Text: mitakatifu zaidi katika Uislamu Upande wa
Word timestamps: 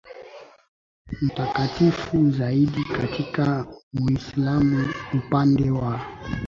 mitakatifu 1.21 2.31
zaidi 2.31 2.83
katika 2.83 3.65
Uislamu 4.01 4.93
Upande 5.13 5.69
wa 5.71 6.01